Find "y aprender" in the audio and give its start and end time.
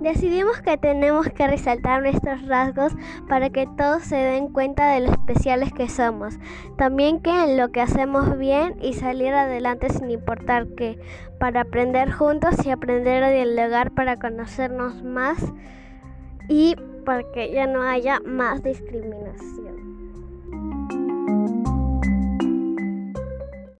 12.64-13.24